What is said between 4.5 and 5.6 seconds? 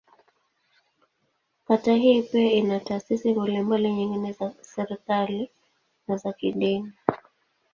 serikali,